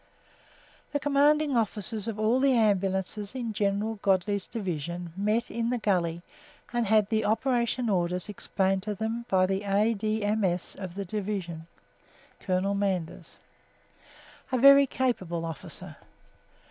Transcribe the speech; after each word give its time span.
The 0.93 0.99
commanding 0.99 1.55
officers 1.55 2.07
of 2.07 2.19
all 2.19 2.39
the 2.39 2.53
ambulances 2.53 3.35
in 3.35 3.53
General 3.53 3.99
Godley's 4.01 4.47
Division 4.47 5.13
met 5.15 5.51
in 5.51 5.69
the 5.69 5.77
gully 5.77 6.23
and 6.73 6.87
had 6.87 7.09
the 7.09 7.23
operation 7.23 7.87
orders 7.87 8.27
explained 8.27 8.81
to 8.81 8.95
them 8.95 9.25
by 9.29 9.45
the 9.45 9.61
A.D.M.S. 9.61 10.73
of 10.73 10.95
the 10.95 11.05
Division, 11.05 11.67
Colonel 12.39 12.73
Manders, 12.73 13.37
a 14.51 14.57
very 14.57 14.87
capable 14.87 15.45
officer. 15.45 15.97